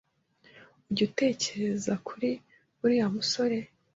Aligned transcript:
Ujya 0.89 1.03
utekereza 1.09 1.93
kuri 2.07 2.29
uriya 2.83 3.07
musore? 3.15 3.57